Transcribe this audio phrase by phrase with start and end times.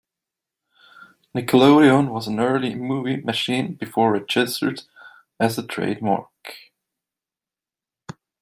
[1.35, 4.81] "Nickelodeon" was an early movie machine before registered
[5.39, 6.31] as a trademark.